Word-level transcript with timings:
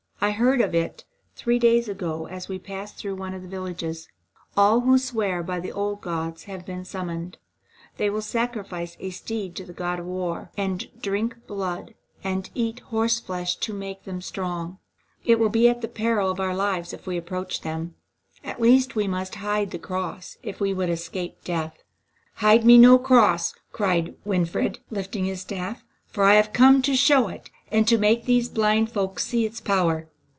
I 0.23 0.29
heard 0.29 0.61
of 0.61 0.75
it 0.75 1.03
three 1.35 1.57
days 1.57 1.89
ago, 1.89 2.27
as 2.27 2.47
we 2.47 2.59
passed 2.59 2.95
through 2.97 3.15
one 3.15 3.33
of 3.33 3.41
the 3.41 3.47
villages. 3.47 4.07
All 4.55 4.81
who 4.81 4.99
swear 4.99 5.41
by 5.41 5.59
the 5.59 5.71
old 5.71 6.01
gods 6.01 6.43
have 6.43 6.63
been 6.63 6.85
summoned. 6.85 7.39
They 7.97 8.07
will 8.11 8.21
sacrifice 8.21 8.95
a 8.99 9.09
steed 9.09 9.55
to 9.55 9.65
the 9.65 9.73
god 9.73 9.97
of 9.99 10.05
war, 10.05 10.51
and 10.55 10.87
drink 11.01 11.47
blood, 11.47 11.95
and 12.23 12.51
eat 12.53 12.81
horse 12.81 13.19
flesh 13.19 13.55
to 13.55 13.73
make 13.73 14.03
them 14.03 14.21
strong. 14.21 14.77
It 15.25 15.39
will 15.39 15.49
be 15.49 15.67
at 15.67 15.81
the 15.81 15.87
peril 15.87 16.29
of 16.29 16.39
our 16.39 16.55
lives 16.55 16.93
if 16.93 17.07
we 17.07 17.17
approach 17.17 17.61
them. 17.61 17.95
At 18.43 18.61
least 18.61 18.95
we 18.95 19.07
must 19.07 19.33
hide 19.35 19.71
the 19.71 19.79
cross, 19.79 20.37
if 20.43 20.59
we 20.59 20.71
would 20.71 20.91
escape 20.91 21.43
death." 21.43 21.81
"Hide 22.35 22.63
me 22.63 22.77
no 22.77 22.99
cross," 22.99 23.55
cried 23.71 24.13
Winfried, 24.23 24.81
lifting 24.91 25.25
his 25.25 25.41
staff, 25.41 25.83
"for 26.05 26.23
I 26.25 26.35
have 26.35 26.53
come 26.53 26.83
to 26.83 26.95
show 26.95 27.27
it, 27.27 27.49
and 27.71 27.87
to 27.87 27.97
make 27.97 28.25
these 28.25 28.49
blind 28.49 28.91
folk 28.91 29.17
see 29.19 29.45
its 29.47 29.59
power. 29.59 30.09